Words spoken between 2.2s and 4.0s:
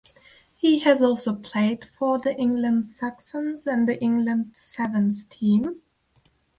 England Saxons and